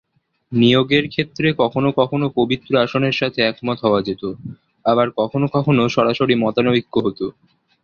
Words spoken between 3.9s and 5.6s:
যেত, আবার কখনও